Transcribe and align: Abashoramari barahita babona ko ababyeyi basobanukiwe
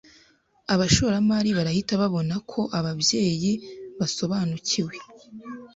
Abashoramari 0.73 1.49
barahita 1.57 1.93
babona 2.01 2.35
ko 2.51 2.61
ababyeyi 2.79 3.51
basobanukiwe 3.99 4.95